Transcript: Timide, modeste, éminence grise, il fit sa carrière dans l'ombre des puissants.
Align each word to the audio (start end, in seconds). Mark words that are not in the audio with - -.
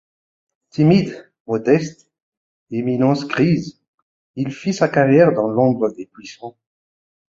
Timide, 0.71 1.31
modeste, 1.45 2.09
éminence 2.71 3.27
grise, 3.27 3.83
il 4.35 4.51
fit 4.51 4.73
sa 4.73 4.89
carrière 4.89 5.31
dans 5.31 5.47
l'ombre 5.47 5.91
des 5.91 6.07
puissants. 6.07 6.57